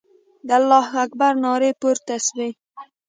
[0.47, 2.49] د الله اکبر نارې پورته سوې.